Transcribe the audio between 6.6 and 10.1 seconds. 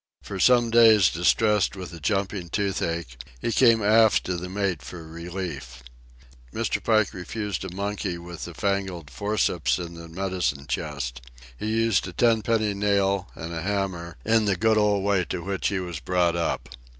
Pike refused to "monkey" with the "fangled" forceps in the